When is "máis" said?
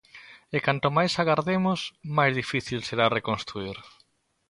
0.97-1.13, 2.17-2.33